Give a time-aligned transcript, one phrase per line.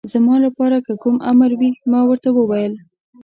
[0.13, 2.73] زما لپاره که کوم امر وي، ما ورته وویل.